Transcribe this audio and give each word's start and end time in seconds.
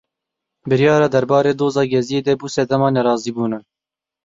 Biryara 0.71 1.07
derbarê 1.15 1.53
Doza 1.59 1.83
Geziyê 1.93 2.21
de 2.27 2.33
bû 2.39 2.47
sedema 2.55 2.89
nerazîbûnan. 2.95 3.63